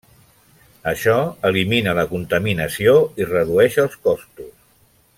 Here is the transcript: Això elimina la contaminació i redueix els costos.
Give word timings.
Això 0.91 1.17
elimina 1.51 1.93
la 1.99 2.07
contaminació 2.15 2.97
i 3.23 3.31
redueix 3.31 3.81
els 3.87 4.03
costos. 4.09 4.53